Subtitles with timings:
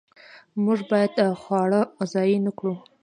[0.63, 1.81] موږ باید خواړه
[2.13, 2.75] ضایع نه کړو.